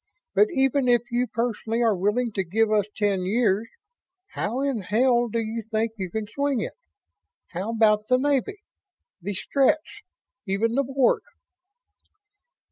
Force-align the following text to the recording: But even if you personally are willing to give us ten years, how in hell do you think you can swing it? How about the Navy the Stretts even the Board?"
But 0.33 0.47
even 0.51 0.87
if 0.87 1.03
you 1.11 1.27
personally 1.27 1.83
are 1.83 1.95
willing 1.95 2.31
to 2.31 2.43
give 2.43 2.71
us 2.71 2.87
ten 2.97 3.21
years, 3.23 3.67
how 4.29 4.61
in 4.61 4.79
hell 4.81 5.27
do 5.27 5.37
you 5.37 5.61
think 5.61 5.91
you 5.97 6.09
can 6.09 6.25
swing 6.25 6.59
it? 6.59 6.73
How 7.49 7.69
about 7.69 8.07
the 8.07 8.17
Navy 8.17 8.57
the 9.21 9.35
Stretts 9.35 10.01
even 10.47 10.73
the 10.73 10.83
Board?" 10.83 11.21